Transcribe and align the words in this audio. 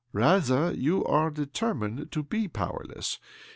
"Rather, 0.13 0.73
you 0.73 1.05
are 1.05 1.29
determined 1.29 2.11
to 2.11 2.23
bt 2.23 2.47
powerless. 2.47 3.19